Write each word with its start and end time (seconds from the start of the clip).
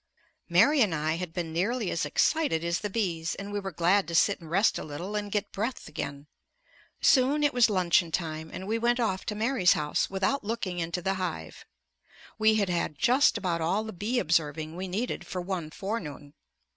Mary 0.49 0.81
and 0.81 0.95
I 0.95 1.17
had 1.17 1.31
been 1.31 1.53
nearly 1.53 1.91
as 1.91 2.07
excited 2.07 2.63
as 2.63 2.79
the 2.79 2.89
bees, 2.89 3.35
and 3.35 3.53
we 3.53 3.59
were 3.59 3.71
glad 3.71 4.07
to 4.07 4.15
sit 4.15 4.39
and 4.39 4.49
rest 4.49 4.79
a 4.79 4.83
little 4.83 5.15
and 5.15 5.31
get 5.31 5.51
breath 5.51 5.87
again. 5.87 6.25
Soon 7.01 7.43
it 7.43 7.53
was 7.53 7.69
luncheon 7.69 8.11
time 8.11 8.49
and 8.51 8.65
we 8.65 8.79
went 8.79 8.99
off 8.99 9.27
to 9.27 9.35
Mary's 9.35 9.73
house 9.73 10.09
without 10.09 10.43
looking 10.43 10.79
into 10.79 11.03
the 11.03 11.13
hive. 11.21 11.67
We 12.39 12.55
had 12.55 12.67
had 12.69 12.97
just 12.97 13.37
about 13.37 13.61
all 13.61 13.83
the 13.83 13.93
bee 13.93 14.17
observing 14.17 14.75
we 14.75 14.87
needed 14.87 15.27
for 15.27 15.39
one 15.39 15.69
forenoon. 15.69 16.33